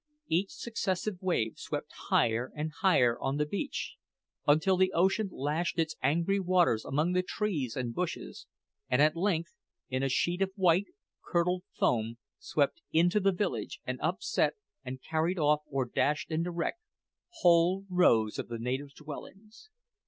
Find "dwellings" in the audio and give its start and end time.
18.95-19.69